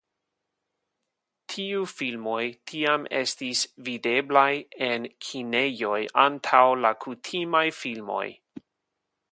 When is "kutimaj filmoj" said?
7.05-8.25